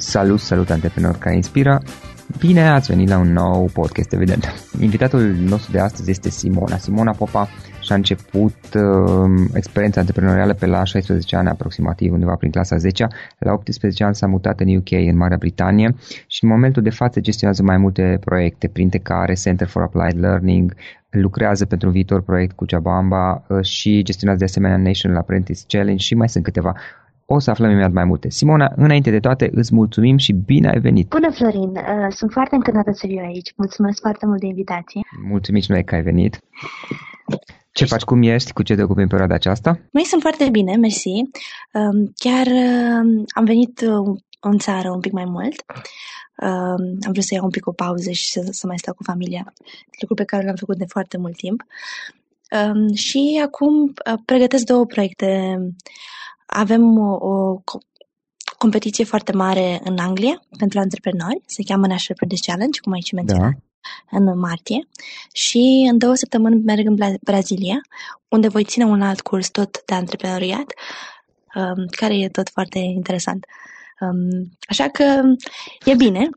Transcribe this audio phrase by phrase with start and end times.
[0.00, 1.82] Salut, salut antreprenori care inspiră!
[2.38, 4.54] Bine ați venit la un nou podcast, evident.
[4.80, 6.76] Invitatul nostru de astăzi este Simona.
[6.76, 7.48] Simona Popa
[7.80, 13.06] și-a început uh, experiența antreprenorială pe la 16 ani aproximativ, undeva prin clasa 10
[13.38, 15.94] La 18 ani s-a mutat în UK, în Marea Britanie
[16.26, 20.74] și în momentul de față gestionează mai multe proiecte, printre care Center for Applied Learning,
[21.10, 26.04] lucrează pentru un viitor proiect cu Jabamba uh, și gestionează de asemenea National Apprentice Challenge
[26.04, 26.74] și mai sunt câteva
[27.34, 28.30] o să aflăm imediat mai multe.
[28.30, 31.08] Simona, înainte de toate, îți mulțumim și bine ai venit!
[31.08, 31.70] Bună, Florin!
[31.70, 33.52] Uh, sunt foarte încântată să fiu aici.
[33.56, 35.00] Mulțumesc foarte mult de invitație.
[35.28, 36.40] Mulțumim și noi că ai venit.
[37.72, 38.02] Ce faci?
[38.02, 38.52] Cum ești?
[38.52, 39.78] Cu ce te ocupi în perioada aceasta?
[39.90, 41.08] Mai sunt foarte bine, mersi.
[41.72, 45.64] Um, chiar um, am venit uh, în țară un pic mai mult.
[46.42, 49.02] Um, am vrut să iau un pic o pauză și să, să mai stau cu
[49.02, 49.52] familia.
[50.00, 51.62] Lucru pe care l-am făcut de foarte mult timp.
[52.94, 55.58] Și acum uh, pregătesc două proiecte
[56.52, 57.62] avem o, o
[58.58, 63.14] competiție foarte mare în Anglia pentru antreprenori, se cheamă National Apprentice Challenge, cum ai și
[63.14, 63.50] menționat.
[63.50, 63.58] Da
[64.10, 64.88] în martie
[65.32, 67.80] și în două săptămâni merg în Brazilia,
[68.28, 70.72] unde voi ține un alt curs tot de antreprenoriat,
[71.54, 73.44] um, care e tot foarte interesant.
[74.00, 75.04] Um, așa că
[75.84, 76.28] e bine.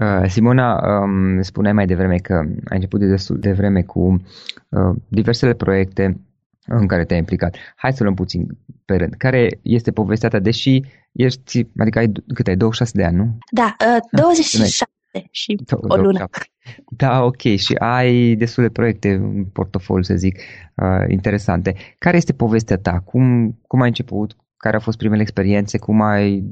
[0.00, 4.22] Uh, Simona, um, spuneai mai devreme că ai început de destul de vreme cu
[4.68, 6.20] uh, diversele proiecte
[6.66, 7.56] în care te-ai implicat.
[7.76, 8.46] Hai să luăm puțin
[8.84, 9.14] pe rând.
[9.14, 10.80] Care este povestea ta, deși
[11.12, 13.38] ești, adică ai, cât ai, 26 de ani, nu?
[13.50, 16.28] Da, uh, 27 ah, și o lună.
[16.88, 17.40] Da, ok.
[17.40, 20.38] Și ai destul de proiecte în portofoliu, să zic,
[20.74, 21.74] uh, interesante.
[21.98, 23.00] Care este povestea ta?
[23.04, 24.36] Cum, cum ai început?
[24.56, 25.78] Care au fost primele experiențe?
[25.78, 26.44] Cum ai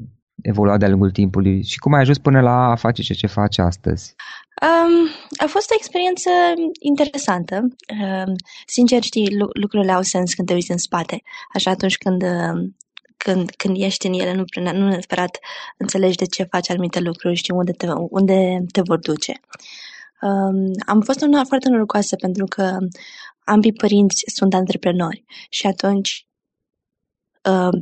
[0.43, 3.57] evoluat de-a lungul timpului și cum ai ajuns până la a face ce ce faci
[3.57, 4.15] astăzi?
[4.61, 6.29] Um, a fost o experiență
[6.79, 7.55] interesantă.
[8.01, 8.33] Um,
[8.65, 11.21] sincer, știi, lucrurile au sens când te uiți în spate.
[11.53, 12.75] Așa atunci când, um,
[13.17, 15.39] când, când ești în ele, nu, nu neapărat
[15.77, 19.39] înțelegi de ce faci anumite lucruri, știi unde te, unde te vor duce.
[20.21, 22.77] Um, am fost una foarte norocoasă pentru că
[23.43, 26.27] ambii părinți sunt antreprenori și atunci
[27.43, 27.79] um,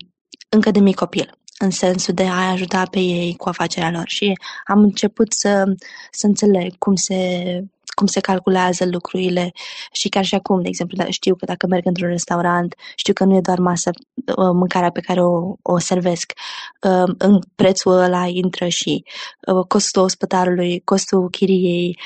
[0.50, 4.04] încă de mic copil în sensul de a ajuta pe ei cu afacerea lor.
[4.08, 4.34] Și
[4.66, 5.64] am început să,
[6.12, 7.64] să înțeleg cum se,
[7.96, 9.52] cum se calculează lucrurile.
[9.92, 13.24] Și chiar și acum, de exemplu, da, știu că dacă merg într-un restaurant, știu că
[13.24, 16.34] nu e doar masă, uh, mâncarea pe care o, o servesc,
[16.82, 19.04] uh, în prețul ăla intră și
[19.48, 21.98] uh, costul ospătarului, costul chiriei,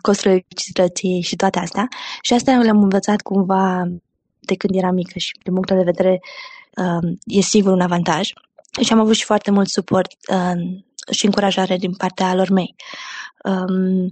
[0.00, 1.88] costul electricității și toate astea.
[2.22, 3.84] Și asta le-am învățat cumva
[4.40, 6.20] de când eram mică și din punctul de vedere
[7.24, 8.28] e sigur un avantaj
[8.80, 12.74] și am avut și foarte mult suport uh, și încurajare din partea lor mei.
[13.44, 14.10] Um,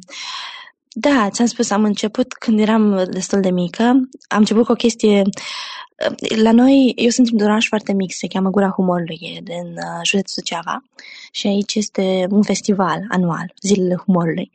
[0.92, 3.82] da, ți-am spus, am început când eram destul de mică.
[4.28, 5.22] Am început cu o chestie...
[5.22, 9.66] Uh, la noi, eu sunt într-un oraș foarte mic, se cheamă Gura Humorului, e din
[9.66, 10.82] uh, județul Suceava
[11.32, 14.50] și aici este un festival anual, Zilele Humorului.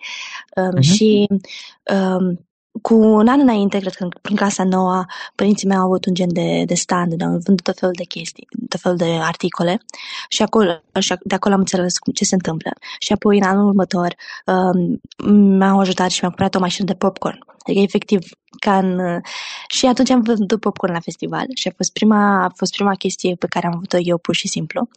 [0.55, 0.95] Um, uh-huh.
[0.95, 1.27] Și
[1.93, 2.45] um,
[2.81, 5.05] cu un an înainte, cred că prin clasa nouă,
[5.35, 8.03] părinții mei au avut un gen de, de stand, unde au vândut tot felul de
[8.03, 9.77] chestii, tot felul de articole
[10.29, 12.71] și acolo, așa, de acolo am înțeles cum, ce se întâmplă.
[12.99, 14.15] Și apoi, în anul următor,
[14.45, 15.01] um,
[15.57, 17.39] m-au ajutat și mi-au cumpărat o mașină de popcorn.
[17.65, 18.19] Adică, efectiv,
[18.59, 19.21] ca în...
[19.67, 23.35] Și atunci am văzut popcorn la festival și a fost prima, a fost prima chestie
[23.35, 24.89] pe care am avut-o eu pur și simplu.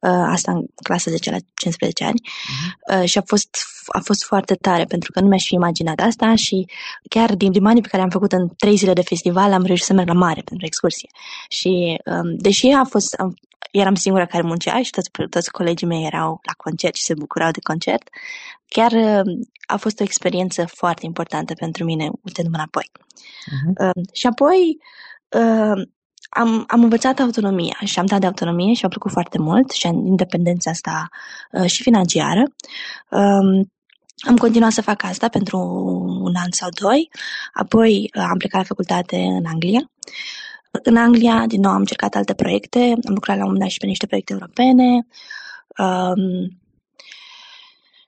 [0.00, 2.20] Uh, asta în clasa 10 la 15 ani.
[2.22, 3.04] Uh-huh.
[3.04, 6.66] Și a fost, a fost foarte tare pentru că nu mi-aș fi imaginat asta și
[7.08, 9.92] chiar din banii pe care am făcut în trei zile de festival am reușit să
[9.92, 11.08] merg la mare pentru excursie.
[11.48, 13.36] Și um, deși a fost, am,
[13.70, 17.50] eram singura care muncea și toți, toți colegii mei erau la concert și se bucurau
[17.50, 18.08] de concert,
[18.66, 22.90] chiar uh, a fost o experiență foarte importantă pentru mine, uitându-mă înapoi.
[22.94, 23.94] Uh-huh.
[23.94, 24.78] Uh, și apoi
[25.28, 25.82] uh,
[26.28, 29.86] am, am învățat autonomia și am dat de autonomie și mi-a plăcut foarte mult și
[29.86, 31.08] independența asta
[31.52, 32.42] uh, și financiară.
[33.10, 33.66] Uh,
[34.26, 35.58] am continuat să fac asta pentru
[36.22, 37.10] un an sau doi,
[37.52, 39.90] apoi uh, am plecat la facultate în Anglia.
[40.82, 43.78] În Anglia, din nou, am încercat alte proiecte, am lucrat la un moment dat și
[43.78, 45.06] pe niște proiecte europene.
[45.78, 46.58] Um,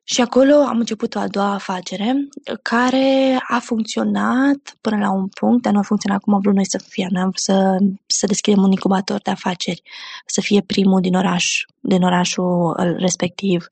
[0.09, 2.29] și acolo am început o a doua afacere
[2.63, 6.67] care a funcționat până la un punct, dar nu a funcționat cum am vrut noi
[6.67, 7.07] să fie.
[7.11, 7.77] Noi am vrut să,
[8.07, 9.83] să deschidem un incubator de afaceri,
[10.27, 13.67] să fie primul din oraș, din orașul respectiv.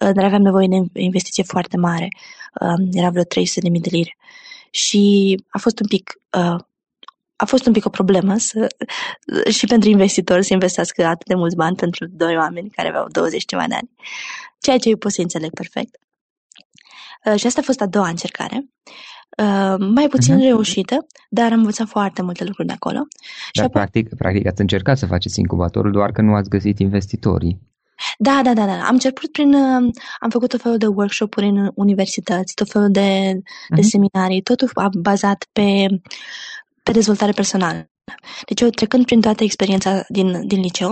[0.00, 2.08] Dar aveam nevoie de investiție foarte mare.
[2.92, 3.28] Era vreo 300.000
[3.80, 4.16] de lire.
[4.70, 6.56] Și a fost un pic uh,
[7.36, 8.66] a fost un pic o problemă să,
[9.50, 13.44] și pentru investitori să investească atât de mulți bani pentru doi oameni care aveau 20
[13.44, 13.90] ceva de ani
[14.66, 15.96] ceea ce eu pot să înțeleg perfect.
[17.24, 18.68] Uh, și asta a fost a doua încercare.
[19.38, 20.42] Uh, mai puțin uh-huh.
[20.42, 23.00] reușită, dar am învățat foarte multe lucruri de acolo.
[23.54, 27.60] Dar și practic, practic ați încercat să faceți incubatorul, doar că nu ați găsit investitorii.
[28.18, 28.72] Da, da, da, da.
[28.72, 29.54] Am început prin...
[29.54, 29.90] Uh,
[30.20, 33.32] am făcut tot felul de workshop-uri în universități, tot felul de,
[33.68, 33.88] de uh-huh.
[33.88, 35.86] seminarii, totul bazat pe,
[36.86, 37.90] pe dezvoltare personală.
[38.46, 40.90] Deci eu trecând prin toată experiența din, din liceu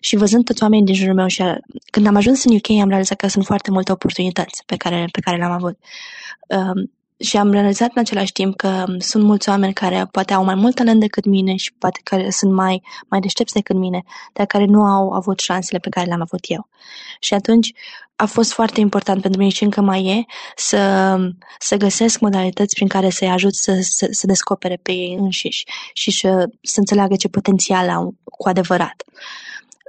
[0.00, 1.56] și văzând toți oamenii din jurul meu și a,
[1.90, 5.20] când am ajuns în UK am realizat că sunt foarte multe oportunități pe care, pe
[5.20, 5.78] care le-am avut.
[6.48, 10.54] Um, și am realizat în același timp că sunt mulți oameni care poate au mai
[10.54, 14.02] mult talent decât mine și poate care sunt mai, mai deștepți decât mine,
[14.32, 16.68] dar care nu au avut șansele pe care le-am avut eu.
[17.20, 17.72] Și atunci
[18.16, 20.24] a fost foarte important pentru mine și încă mai e
[20.56, 21.16] să,
[21.58, 26.10] să găsesc modalități prin care să-i ajut să, să, să descopere pe ei înșiși și
[26.10, 29.04] să, să înțeleagă ce potențial au cu adevărat.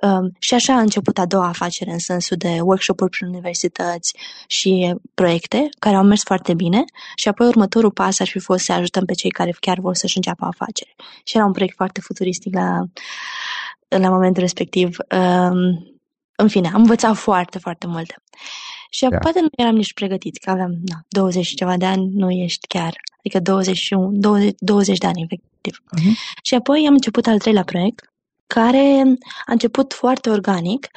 [0.01, 4.13] Um, și așa a început a doua afacere în sensul de workshop-uri prin universități
[4.47, 6.83] și proiecte care au mers foarte bine
[7.15, 10.17] și apoi următorul pas ar fi fost să ajutăm pe cei care chiar vor să-și
[10.17, 10.95] înceapă o afacere.
[11.23, 12.83] Și era un proiect foarte futuristic la,
[13.87, 14.97] la momentul respectiv.
[15.11, 15.97] Um,
[16.35, 18.15] în fine, am învățat foarte, foarte multe.
[18.89, 19.17] Și da.
[19.17, 22.67] poate nu eram nici pregătiți, că aveam na, 20 și ceva de ani, nu ești
[22.67, 25.77] chiar, adică 21, 20, 20 de ani, efectiv.
[25.77, 26.41] Uh-huh.
[26.43, 28.11] Și apoi am început al treilea proiect,
[28.47, 29.03] care
[29.45, 30.87] a început foarte organic.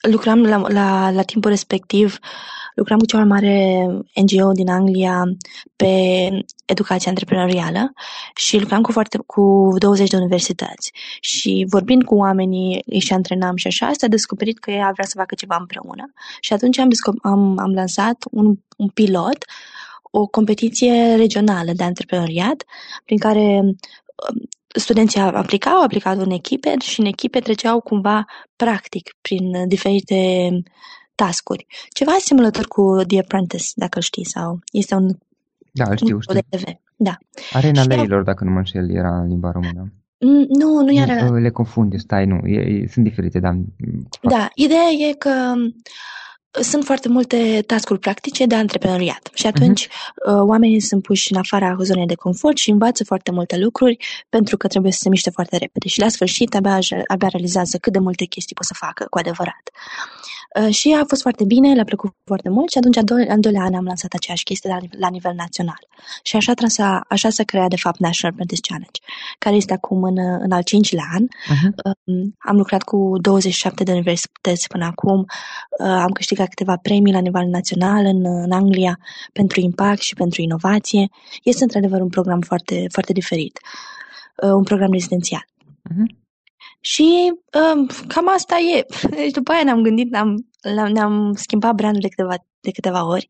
[0.00, 2.18] Lucram la, la, la timpul respectiv,
[2.74, 5.22] lucram cu cea mai mare NGO din Anglia
[5.76, 5.92] pe
[6.64, 7.92] educație antreprenorială
[8.34, 10.92] și lucram cu, foarte, cu 20 de universități.
[11.20, 15.14] Și vorbind cu oamenii, îi și antrenam și așa, s-a descoperit că ea vrea să
[15.16, 16.12] facă ceva împreună.
[16.40, 16.88] Și atunci am,
[17.22, 19.44] am, am lansat un, un pilot
[20.10, 22.64] o competiție regională de antreprenoriat
[23.04, 23.62] prin care
[24.76, 28.24] studenții aplicau, aplicau în echipe și în echipe treceau cumva
[28.56, 30.50] practic prin diferite
[31.14, 31.66] tascuri.
[31.88, 35.08] Ceva asemănător cu The Apprentice, dacă știi, sau este un
[35.72, 36.34] da, știu, știu.
[36.34, 36.62] de TV.
[36.96, 37.16] Da.
[37.52, 39.92] Arena și Leilor, dacă nu mă înșel, era în limba română.
[40.58, 41.30] Nu, nu era...
[41.30, 43.54] Le confund, stai, nu, e, sunt diferite, dar...
[44.22, 45.52] Da, ideea e că
[46.60, 50.40] sunt foarte multe tascuri practice de antreprenoriat și atunci uh-huh.
[50.40, 53.96] oamenii sunt puși în afara zonei de confort și învață foarte multe lucruri
[54.28, 57.92] pentru că trebuie să se miște foarte repede și la sfârșit abia, abia realizează cât
[57.92, 59.70] de multe chestii pot să facă cu adevărat.
[60.60, 62.96] Uh, și a fost foarte bine, le-a plăcut foarte mult și atunci
[63.28, 65.78] în doilea an am lansat aceeași chestie la, la nivel național.
[66.22, 69.00] Și așa, transa, așa s-a creat de fapt National Apprentice Challenge,
[69.38, 71.22] care este acum în, în al cincilea an.
[71.22, 71.94] Uh-huh.
[72.38, 77.46] Am lucrat cu 27 de universități până acum, uh, am câștigat câteva premii la nivel
[77.46, 78.98] național în, în Anglia
[79.32, 81.08] pentru impact și pentru inovație.
[81.42, 83.58] Este într-adevăr un program foarte, foarte diferit,
[84.42, 85.44] uh, un program rezidențial.
[85.90, 86.25] Uh-huh.
[86.80, 87.32] Și
[87.74, 88.86] um, cam asta e.
[89.16, 90.46] Deci după aia ne-am gândit, ne-am,
[90.92, 93.26] ne-am schimbat brandul de câteva, de câteva ori,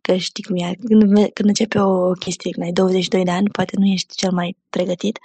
[0.00, 3.76] că știi cum e, când, când începe o chestie, când ai 22 de ani, poate
[3.78, 5.18] nu ești cel mai pregătit,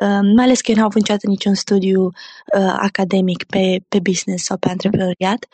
[0.00, 4.44] uh, mai ales că eu n-am avut niciodată niciun studiu uh, academic pe, pe business
[4.44, 5.46] sau pe antreprenoriat.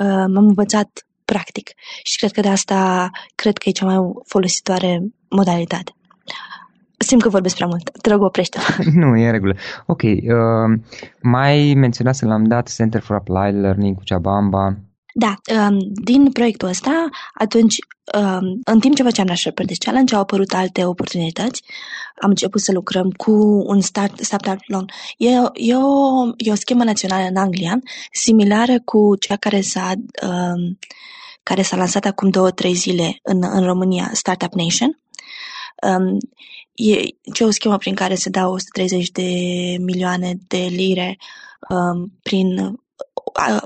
[0.00, 1.70] Uh, m-am învățat practic
[2.02, 5.92] și cred că de asta cred că e cea mai folositoare modalitate.
[7.14, 7.90] Simt că vorbesc prea mult.
[8.02, 8.58] Te rog, oprește
[9.00, 9.54] Nu, e în regulă.
[9.86, 10.02] Ok.
[10.02, 10.78] Uh,
[11.22, 14.76] mai menționat să l-am dat Center for Applied Learning cu Ceabamba.
[15.14, 17.76] Da, um, din proiectul ăsta, atunci,
[18.18, 21.62] um, în timp ce făceam la Shepherd Challenge, au apărut alte oportunități.
[22.20, 23.32] Am început să lucrăm cu
[23.66, 24.86] un start, startup loan.
[25.16, 27.78] E, e, o, e o schemă națională în Anglia,
[28.12, 30.78] similară cu cea care s-a, um,
[31.42, 34.98] care s-a lansat acum două, trei zile în, în România, Startup Nation.
[35.82, 36.18] Um,
[36.72, 37.02] e,
[37.32, 39.30] ce o schemă prin care se dau 130 de
[39.80, 41.16] milioane de lire
[41.68, 43.62] um, prin uh,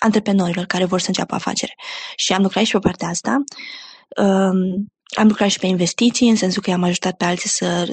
[0.00, 1.74] antreprenorilor care vor să înceapă afacere.
[2.16, 3.44] Și am lucrat și pe partea asta.
[4.16, 4.86] Um,
[5.16, 7.88] am lucrat și pe investiții, în sensul că i-am ajutat pe alții să,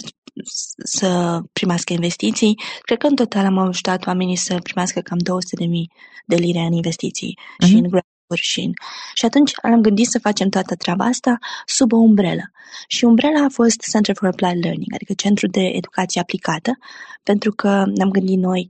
[0.84, 2.56] să primească investiții.
[2.82, 5.92] Cred că în total am ajutat oamenii să primească cam 200 de mii
[6.26, 7.68] de lire în investiții uh-huh.
[7.68, 7.90] și în
[8.36, 8.72] și,
[9.14, 12.52] și atunci am gândit să facem toată treaba asta sub o umbrelă.
[12.88, 16.78] Și umbrela a fost Center for Applied Learning, adică Centru de Educație Aplicată,
[17.24, 18.70] pentru că ne-am gândit noi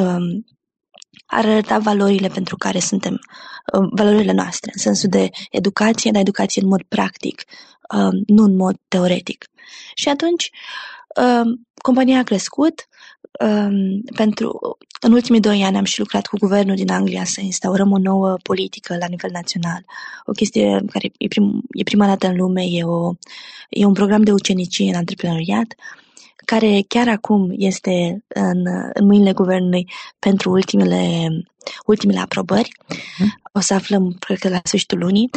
[0.00, 0.44] um,
[1.26, 3.18] ar arăta valorile pentru care suntem,
[3.72, 7.44] um, valorile noastre, în sensul de educație, dar educație în mod practic,
[7.94, 9.44] um, nu în mod teoretic.
[9.94, 10.50] Și atunci,
[11.20, 12.88] um, compania a crescut,
[13.40, 17.92] um, pentru, în ultimii doi ani am și lucrat cu guvernul din Anglia să instaurăm
[17.92, 19.84] o nouă politică la nivel național.
[20.24, 23.12] O chestie care e, prim, e prima dată în lume, e, o,
[23.68, 25.74] e un program de ucenicie în antreprenoriat
[26.46, 28.62] care chiar acum este în,
[28.92, 31.28] în mâinile guvernului pentru ultimele,
[31.86, 32.70] ultimele aprobări.
[33.52, 35.30] O să aflăm, cred că la sfârșitul lunii.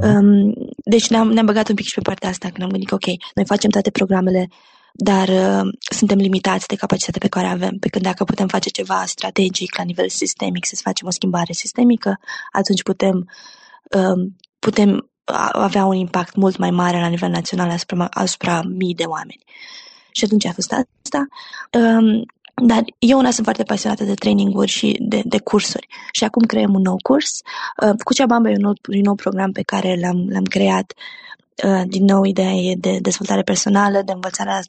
[0.00, 0.08] Da.
[0.08, 0.54] Um,
[0.84, 3.06] deci ne-am, ne-am băgat un pic și pe partea asta, când am gândit că, ok,
[3.34, 4.48] noi facem toate programele
[4.94, 7.76] dar uh, suntem limitați de capacitatea pe care avem.
[7.80, 12.18] Pe când dacă putem face ceva strategic la nivel sistemic, să facem o schimbare sistemică,
[12.52, 13.28] atunci putem,
[13.96, 15.10] uh, putem
[15.52, 19.44] avea un impact mult mai mare la nivel național asupra, asupra mii de oameni.
[20.12, 21.26] Și atunci a fost asta.
[21.78, 25.86] Um, dar eu una sunt foarte pasionată de traininguri și de, de cursuri.
[26.12, 27.40] Și acum creăm un nou curs.
[27.82, 30.92] Uh, cu Ceabamba e un nou, un nou program pe care l-am, l-am creat.
[31.64, 34.60] Uh, din nou, ideea e de dezvoltare personală, de învățarea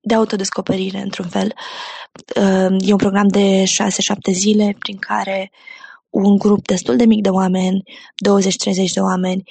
[0.00, 1.54] de autodescoperire, într-un fel.
[2.36, 5.50] Uh, e un program de 6-7 zile prin care
[6.10, 9.42] un grup destul de mic de oameni, 20-30 de oameni,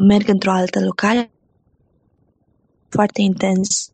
[0.00, 1.30] merg într-o altă locale
[2.88, 3.91] foarte intens,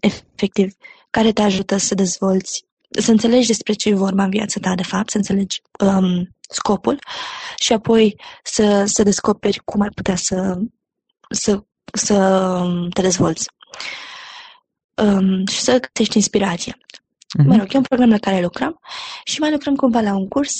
[0.00, 0.74] efectiv,
[1.10, 4.82] care te ajută să dezvolți, să înțelegi despre ce e vorba în viața ta, de
[4.82, 6.98] fapt, să înțelegi um, scopul
[7.58, 10.58] și apoi să, să descoperi cum ai putea să,
[11.30, 13.48] să, să um, te dezvolți
[14.94, 16.76] um, și să găsești inspirație.
[16.76, 17.44] Mm-hmm.
[17.46, 18.80] Mă rog, e un program la care lucrăm
[19.24, 20.52] și mai lucrăm cumva la un curs,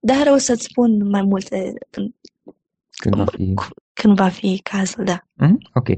[0.00, 1.72] dar o să-ți spun mai multe
[2.90, 3.54] când va fi
[4.00, 5.18] când va fi cazul, da.
[5.34, 5.58] Mm?
[5.74, 5.88] Ok.
[5.88, 5.94] Uh,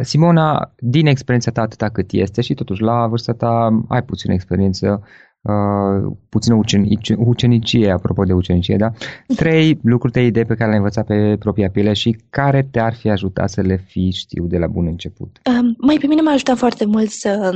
[0.00, 5.02] Simona, din experiența ta atâta cât este și totuși la vârsta ta ai puțină experiență,
[5.40, 8.90] uh, puțină ucenicie, ucenicie, apropo de ucenicie, da?
[9.36, 13.10] Trei lucruri, trei idei pe care le-ai învățat pe propria piele și care te-ar fi
[13.10, 15.40] ajutat să le fi știu de la bun început?
[15.44, 17.52] Uh, mai pe mine m-a ajutat foarte mult să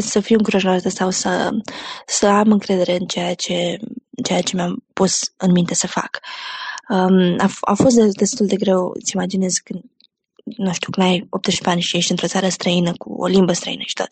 [0.00, 1.50] să fiu încurajată sau să,
[2.06, 3.76] să am încredere în ceea ce,
[4.24, 6.18] ceea ce mi-am pus în minte să fac.
[6.88, 9.82] Um, a, a fost destul de greu, îți imaginezi când,
[10.56, 13.82] nu știu, când ai 18 ani și ești într-o țară străină cu o limbă străină
[13.86, 14.08] și tot.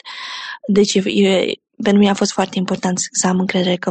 [0.66, 1.00] Deci e,
[1.83, 3.90] pentru mine a fost foarte important să am încredere că,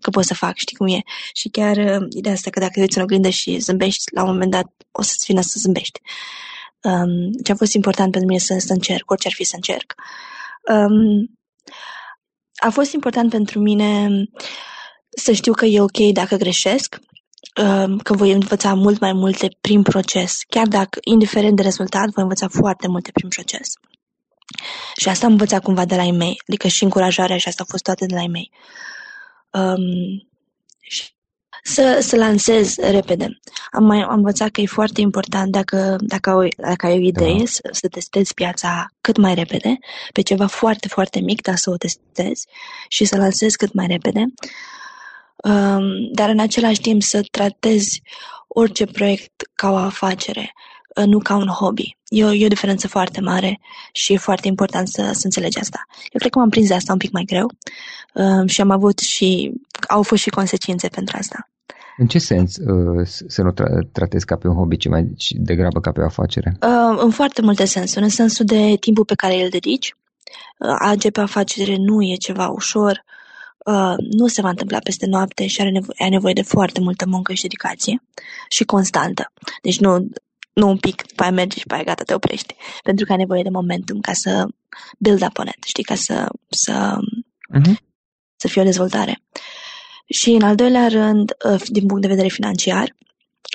[0.00, 1.02] că pot să fac, știi cum e.
[1.32, 4.50] Și chiar uh, ideea asta că dacă uiți în oglindă și zâmbești, la un moment
[4.50, 6.00] dat o să-ți vină să zâmbești.
[6.82, 9.94] Um, ce a fost important pentru mine să, să încerc, orice ar fi să încerc.
[10.72, 11.38] Um,
[12.54, 14.08] a fost important pentru mine
[15.10, 17.12] să știu că e ok dacă greșesc, Um,
[18.02, 20.40] că voi învăța mult mai multe prin proces.
[20.48, 23.72] Chiar dacă, indiferent de rezultat, voi învăța foarte multe prin proces.
[24.96, 27.70] Și asta am învățat cumva de la ei mei, adică și încurajarea și asta a
[27.70, 28.50] fost toate de la ei mei.
[29.50, 30.28] Um,
[30.80, 31.12] și
[31.62, 33.40] să, să lansez repede.
[33.70, 37.38] Am mai am învățat că e foarte important dacă, dacă, au, dacă ai o idee
[37.38, 37.44] da.
[37.44, 39.78] să, să testezi piața cât mai repede,
[40.12, 42.46] pe ceva foarte, foarte mic, dar să o testezi
[42.88, 44.20] și să lansezi cât mai repede.
[44.20, 44.73] Uh, Um,
[46.12, 48.02] dar în același timp să tratezi
[48.48, 50.52] orice proiect ca o afacere,
[50.96, 51.96] uh, nu ca un hobby.
[52.08, 53.60] E o, e o diferență foarte mare
[53.92, 55.78] și e foarte important să, să înțelegi asta.
[55.88, 57.50] Eu cred că m-am prins de asta un pic mai greu
[58.14, 59.52] um, și am avut și,
[59.88, 61.48] au fost și consecințe pentru asta.
[61.96, 65.80] În ce sens uh, să nu tra- tratezi ca pe un hobby, ci mai degrabă
[65.80, 66.56] ca pe o afacere?
[66.62, 68.04] Uh, în foarte multe sensuri.
[68.04, 69.94] În sensul de timpul pe care îl dedici.
[70.58, 72.90] Uh, a pe afacere nu e ceva ușor.
[72.90, 73.23] Uh,
[73.98, 77.32] nu se va întâmpla peste noapte și are nevo- ai nevoie de foarte multă muncă
[77.32, 78.02] și dedicație
[78.48, 79.32] și constantă.
[79.62, 80.08] Deci nu,
[80.52, 82.54] nu un pic, după aia mergi și după aia gata, te oprești.
[82.82, 84.46] Pentru că ai nevoie de momentum ca să
[84.98, 86.96] build up on it, știi, ca să, să,
[87.58, 87.74] uh-huh.
[88.36, 89.22] să fie o dezvoltare.
[90.06, 92.96] Și în al doilea rând, uh, din punct de vedere financiar,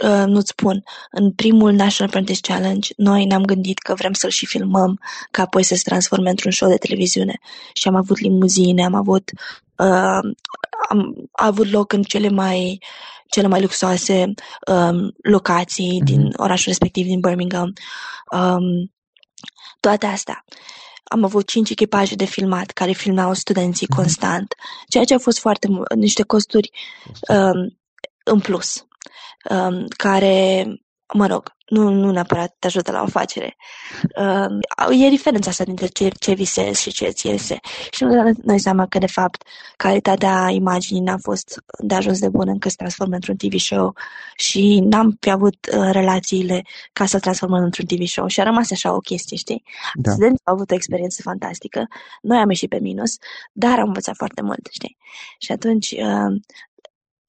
[0.03, 4.45] uh, nu-ți spun, în primul National Apprentice Challenge, noi ne-am gândit că vrem să-l și
[4.45, 4.99] filmăm,
[5.31, 7.39] ca apoi să se transforme într-un show de televiziune.
[7.73, 9.31] Și am avut limuzine, am avut
[9.79, 10.33] uh,
[10.89, 12.79] am a avut loc în cele mai
[13.29, 14.33] cele mai luxoase
[14.67, 16.05] um, locații mm-hmm.
[16.05, 17.74] din orașul respectiv, din Birmingham.
[18.31, 18.91] Um,
[19.79, 20.43] toate astea.
[21.03, 23.95] Am avut cinci echipaje de filmat care filmau studenții mm-hmm.
[23.95, 24.53] constant,
[24.88, 26.69] ceea ce a fost foarte niște costuri
[27.27, 27.77] um,
[28.24, 28.88] în plus,
[29.50, 30.65] um, care,
[31.13, 33.55] mă rog, nu, nu neapărat te ajută la o afacere.
[34.17, 37.59] Uh, e diferența asta dintre ce, ce visezi și ce îți iese.
[37.91, 39.43] Și nu dai seama că, de fapt,
[39.77, 43.93] calitatea imaginii n-a fost de ajuns de bună încât să transformă într-un TV show
[44.35, 46.61] și n-am fi avut uh, relațiile
[46.93, 49.63] ca să transformăm într-un TV show și a rămas așa o chestie, știi?
[49.93, 50.11] Da.
[50.11, 51.87] Studenții au avut o experiență fantastică,
[52.21, 53.15] noi am ieșit pe minus,
[53.51, 54.97] dar am învățat foarte mult, știi?
[55.39, 56.35] Și atunci uh,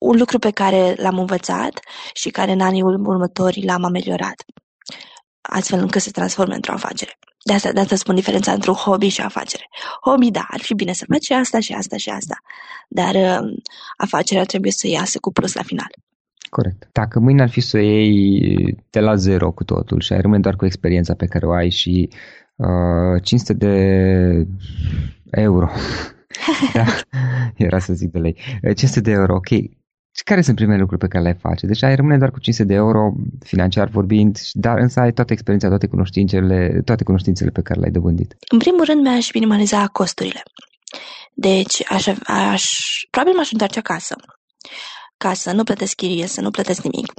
[0.01, 1.79] un lucru pe care l-am învățat
[2.13, 4.45] și care în anii următori l-am ameliorat,
[5.41, 7.17] astfel încât să se transforme într-o afacere.
[7.43, 9.63] De asta, de asta spun diferența între un hobby și o afacere.
[10.05, 12.37] Hobby, da, ar fi bine să faci și asta și asta și asta,
[12.89, 13.61] dar uh,
[13.97, 15.91] afacerea trebuie să iasă cu plus la final.
[16.49, 16.89] Corect.
[16.91, 20.41] Dacă mâine ar fi să o iei de la zero cu totul și ai rămâne
[20.41, 22.09] doar cu experiența pe care o ai și
[22.55, 24.47] uh, 500 de
[25.29, 25.69] euro,
[26.73, 26.85] da,
[27.55, 29.80] era să zic de lei, 500 de euro, ok, Și
[30.19, 31.65] care sunt primele lucruri pe care le face?
[31.65, 33.13] Deci ai rămâne doar cu 500 de euro
[33.45, 38.35] financiar vorbind, dar însă ai toată experiența, toate cunoștințele, toate cunoștințele pe care le-ai dobândit.
[38.51, 40.43] În primul rând mi-aș minimaliza costurile.
[41.33, 42.63] Deci aș, aș,
[43.09, 44.15] probabil m-aș întoarce acasă
[45.17, 47.13] ca să nu plătesc chirie, să nu plătesc nimic.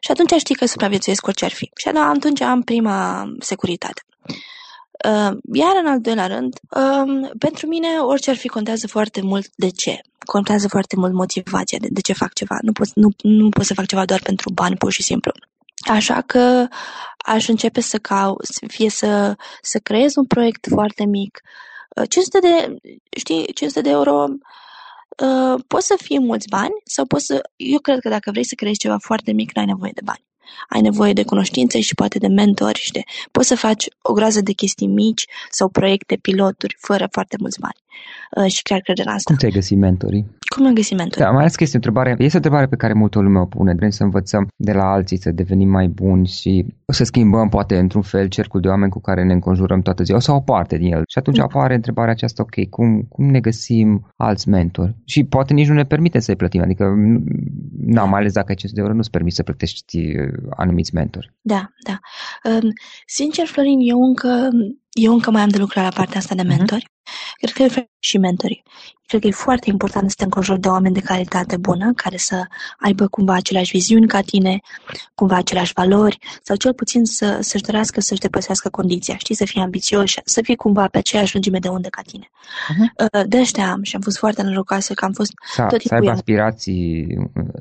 [0.00, 1.70] Și atunci știi că supraviețuiesc orice ar fi.
[1.76, 4.02] Și atunci am prima securitate.
[5.02, 9.50] Uh, iar în al doilea rând, um, pentru mine orice ar fi contează foarte mult
[9.54, 10.00] de ce.
[10.18, 12.58] Contează foarte mult motivația de, de ce fac ceva.
[12.62, 15.32] Nu pot, nu, nu pot să fac ceva doar pentru bani, pur și simplu.
[15.90, 16.66] Așa că
[17.16, 18.36] aș începe să cau,
[18.66, 21.40] fie să, să creez un proiect foarte mic.
[22.08, 22.76] 500 uh, de,
[23.16, 24.26] știi, 500 de euro
[25.22, 27.40] uh, poți să fie mulți bani sau poți să...
[27.56, 30.24] Eu cred că dacă vrei să creezi ceva foarte mic, nu ai nevoie de bani
[30.68, 33.02] ai nevoie de cunoștințe și poate de mentori și de...
[33.30, 37.83] Poți să faci o groază de chestii mici sau proiecte, piloturi, fără foarte mulți bani.
[38.36, 39.22] Uh, și chiar cred în asta.
[39.24, 40.26] Cum ți-ai găsit mentorii?
[40.54, 41.24] Cum am găsit mentorii?
[41.24, 43.44] Da, mai ales că este o întrebare, este o întrebare pe care multă lume o
[43.44, 43.74] pune.
[43.74, 48.02] Vrem să învățăm de la alții, să devenim mai buni și să schimbăm poate într-un
[48.02, 51.02] fel cercul de oameni cu care ne înconjurăm toată ziua sau o parte din el.
[51.08, 51.42] Și atunci da.
[51.42, 54.96] apare întrebarea aceasta, ok, cum, cum ne găsim alți mentori?
[55.04, 56.94] Și poate nici nu ne permite să-i plătim, adică,
[57.86, 61.32] na, mai ales dacă ai 500 de euro, nu-ți permiți să plătești uh, anumiți mentori.
[61.40, 61.98] Da, da.
[62.50, 62.72] Um,
[63.06, 64.48] sincer, Florin, eu încă,
[64.94, 66.56] eu încă mai am de lucrat la partea asta de mhm.
[66.56, 66.84] mentori.
[66.84, 67.36] Uh-huh.
[67.36, 68.62] Cred că e și mentorii.
[69.06, 72.44] Cred că e foarte important să te înconjuri de oameni de calitate bună, care să
[72.78, 74.60] aibă cumva aceleași viziuni ca tine,
[75.14, 79.62] cumva aceleași valori, sau cel puțin să, să-și dorească să-și depăsească condiția, știi, să fie
[79.62, 82.30] ambițioși, să fie cumva pe aceeași lungime de unde ca tine.
[82.30, 83.26] Uh-huh.
[83.26, 86.10] De ăștia am și am fost foarte norocoasă că am fost să, tot Să aibă
[86.10, 87.06] aspirații,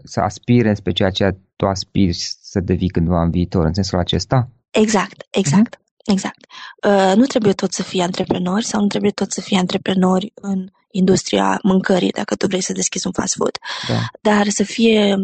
[0.03, 4.49] să aspire spre ceea ce tu aspiri să devii cândva în viitor, în sensul acesta?
[4.71, 5.75] Exact, exact.
[5.75, 5.82] Uh-huh.
[6.05, 6.45] Exact.
[6.87, 10.67] Uh, nu trebuie tot să fii antreprenori sau nu trebuie tot să fii antreprenori în
[10.91, 13.57] industria mâncării, dacă tu vrei să deschizi un fast food,
[13.87, 13.99] da.
[14.21, 15.15] dar să fie,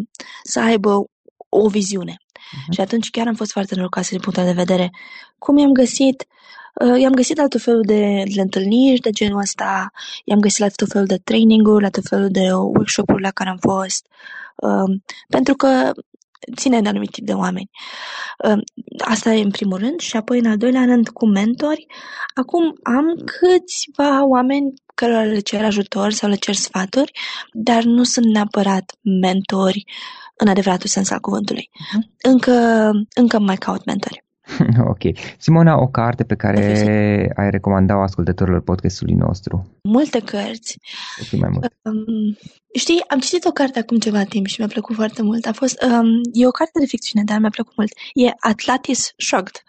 [0.44, 1.10] să aibă
[1.50, 2.18] o viziune.
[2.18, 2.74] Uh-huh.
[2.74, 4.90] Și atunci chiar am fost foarte norocoasă din punctul de vedere
[5.38, 6.28] cum i-am găsit
[6.86, 9.92] Uh, i-am găsit la tot felul de, de întâlniri de genul ăsta,
[10.24, 13.58] i-am găsit la tot felul de training-uri, la tot felul de workshop-uri la care am
[13.58, 14.06] fost,
[14.56, 15.92] uh, pentru că
[16.56, 17.70] ține de anumit tip de oameni.
[18.44, 18.56] Ă,
[18.98, 21.86] asta e în primul rând și apoi în al doilea rând cu mentori.
[22.34, 27.12] Acum am câțiva oameni cărora le cer ajutor sau le cer sfaturi,
[27.54, 29.84] dar nu sunt neapărat mentori
[30.38, 31.70] în adevăratul sens al cuvântului.
[31.94, 32.14] Mhm.
[32.22, 34.24] Încă, încă mai caut mentori.
[34.94, 35.18] ok.
[35.38, 36.64] Simona, o carte pe care
[37.36, 39.78] ai recomanda ascultătorilor podcastului nostru?
[39.84, 40.80] Multe cărți.
[41.32, 41.74] mai mult.
[41.82, 42.38] Um,
[42.76, 45.46] știi, am citit o carte acum ceva timp și mi-a plăcut foarte mult.
[45.46, 47.92] A fost, um, e o carte de ficțiune, dar mi-a plăcut mult.
[48.14, 49.62] E Atlantis Shrugged.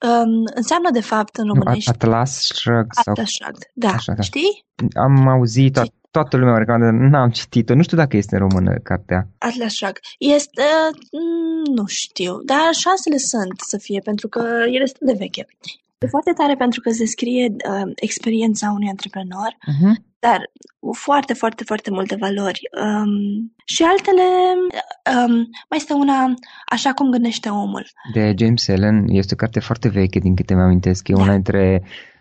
[0.00, 1.90] Um, înseamnă, de fapt, în românești...
[1.90, 2.90] Atlas Shrugged.
[3.04, 3.88] Atlas Shrugged, da.
[3.90, 4.22] Așa, da.
[4.22, 4.64] Știi?
[4.94, 5.78] Am auzit,
[6.16, 7.74] toată lumea recomandă, n-am citit-o.
[7.74, 9.28] Nu știu dacă este în română cartea.
[9.38, 10.02] Atlas Shrugged.
[10.18, 10.62] Este,
[11.10, 15.46] uh, nu știu, dar șansele sunt să fie, pentru că e destul de veche.
[15.98, 19.94] E foarte tare pentru că se scrie uh, experiența unui antreprenor, uh-huh.
[20.18, 20.40] dar
[21.06, 22.60] foarte, foarte, foarte multe valori.
[22.84, 23.14] Um,
[23.64, 24.26] și altele,
[25.16, 25.34] um,
[25.70, 26.34] mai este una
[26.66, 27.86] Așa cum gândește omul.
[28.12, 31.08] De James Allen, este o carte foarte veche, din câte mi-amintesc.
[31.08, 31.22] E da.
[31.22, 32.11] una dintre Uh,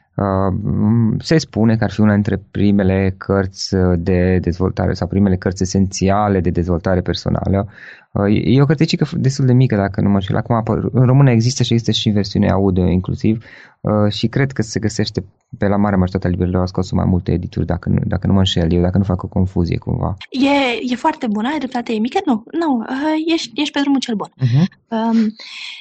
[1.19, 6.39] se spune că ar fi una dintre primele cărți de dezvoltare sau primele cărți esențiale
[6.39, 7.67] de dezvoltare personală.
[8.11, 10.35] Uh, e o cărticică destul de mică, dacă nu mă știu.
[10.37, 13.43] Acum, în română există și există și versiune audio inclusiv
[13.81, 15.23] uh, și cred că se găsește
[15.57, 18.39] pe la mare majoritatea librărilor, au scos mai multe edituri, dacă nu, dacă nu mă
[18.39, 20.15] înșel eu, dacă nu fac o confuzie cumva.
[20.29, 22.19] E, e foarte bună, ai dreptate, e mică?
[22.25, 22.85] Nu, nu,
[23.33, 24.29] ești, ești pe drumul cel bun.
[24.41, 24.65] Uh-huh.
[24.87, 25.35] Um,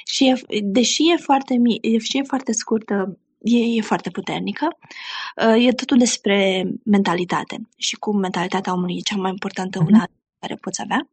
[0.05, 4.67] și e, deși e foarte, mi- și e foarte scurtă, e, e foarte puternică.
[5.47, 9.87] Uh, e totul despre mentalitate și cum mentalitatea omului e cea mai importantă uh-huh.
[9.87, 10.07] una
[10.39, 11.09] care poți avea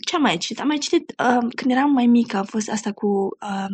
[0.00, 0.60] ce am mai citit?
[0.60, 3.66] Am mai citit, uh, când eram mai mică, a fost asta cu uh,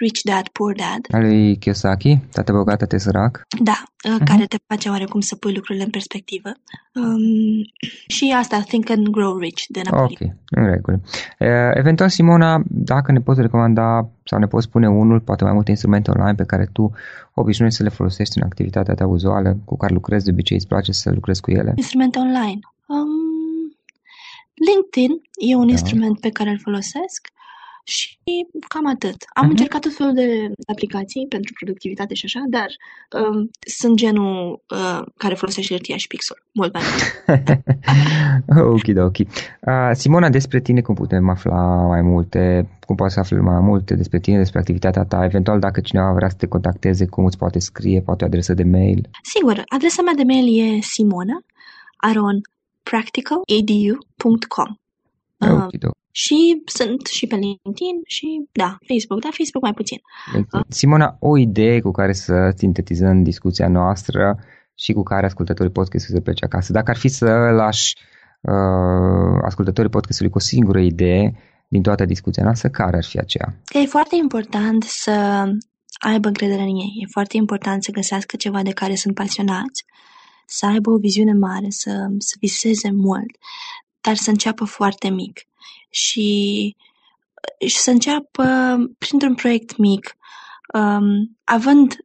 [0.00, 1.06] Rich Dad, Poor Dad.
[1.10, 3.46] Al lui Kiyosaki, Tată bogat, tată sărac.
[3.62, 4.24] Da, uh, uh-huh.
[4.24, 6.48] care te face oarecum să pui lucrurile în perspectivă.
[6.94, 7.64] Um,
[8.06, 10.18] și asta, Think and Grow Rich, de Napoli.
[10.20, 11.00] Ok, în regulă.
[11.38, 15.70] Uh, eventual, Simona, dacă ne poți recomanda sau ne poți spune unul, poate mai multe
[15.70, 16.92] instrumente online pe care tu
[17.34, 20.92] obișnuiești să le folosești în activitatea ta uzuală, cu care lucrezi de obicei, îți place
[20.92, 21.72] să lucrezi cu ele?
[21.76, 22.58] Instrumente online.
[24.56, 25.72] Um, LinkedIn e un da.
[25.72, 27.34] instrument pe care îl folosesc
[27.88, 28.18] și
[28.68, 29.16] cam atât.
[29.34, 29.50] Am uh-huh.
[29.50, 32.66] încercat tot felul de aplicații pentru productivitate și așa, dar
[33.20, 36.36] um, sunt genul uh, care folosește hârtia și pixel.
[36.52, 36.82] Mult mai
[38.74, 39.18] Ok, da, ok.
[39.18, 42.68] Uh, Simona, despre tine cum putem afla mai multe?
[42.86, 45.24] Cum poți să afli mai multe despre tine, despre activitatea ta?
[45.24, 48.00] Eventual, dacă cineva vrea să te contacteze, cum îți poate scrie?
[48.00, 49.10] Poate o adresă de mail?
[49.22, 51.44] Sigur, adresa mea de mail e simona
[51.96, 52.40] aron
[52.90, 54.70] practicaledu.com
[55.38, 55.66] Uh,
[56.10, 59.98] și sunt și pe LinkedIn și, da, Facebook, dar Facebook mai puțin.
[60.52, 60.60] Uh.
[60.68, 64.38] Simona, o idee cu care să sintetizăm discuția noastră
[64.74, 66.72] și cu care ascultătorii podcastului să plece acasă.
[66.72, 67.26] Dacă ar fi să
[67.62, 67.94] lași
[68.40, 71.32] uh, ascultătorii podcastului cu o singură idee
[71.68, 73.54] din toată discuția noastră, care ar fi aceea?
[73.72, 75.44] E foarte important să
[75.98, 76.92] aibă încredere în ei.
[77.02, 79.84] E foarte important să găsească ceva de care sunt pasionați,
[80.46, 83.36] să aibă o viziune mare, să, să viseze mult,
[84.00, 85.40] dar să înceapă foarte mic
[85.90, 86.76] și,
[87.66, 90.16] și să înceapă printr-un proiect mic,
[90.74, 91.96] um, având,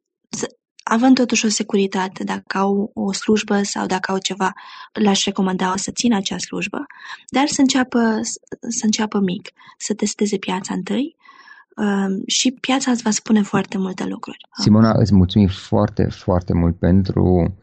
[0.84, 4.54] având totuși o securitate, dacă au o slujbă sau dacă au ceva,
[4.94, 6.86] l-aș recomanda să țină acea slujbă,
[7.30, 8.20] dar să înceapă,
[8.70, 11.16] să înceapă mic, să testeze piața întâi
[11.76, 14.38] um, și piața îți va spune foarte multe lucruri.
[14.58, 17.56] Simona, îți mulțumim foarte, foarte mult pentru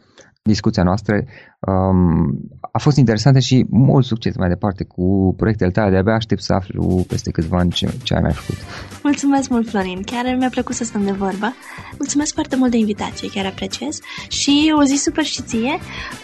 [0.49, 1.15] discuția noastră.
[1.61, 2.41] Um,
[2.73, 5.91] a fost interesantă și mult succes mai departe cu proiectele tale.
[5.91, 8.57] De-abia aștept să aflu peste câțiva ani ce, ce ai mai făcut.
[9.03, 10.03] Mulțumesc mult, Florin.
[10.03, 11.55] Chiar mi-a plăcut să stăm de vorbă.
[11.99, 13.99] Mulțumesc foarte mult de invitație, chiar apreciez.
[14.29, 15.79] Și o zi super și ție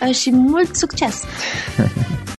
[0.09, 1.25] uh, și mult succes!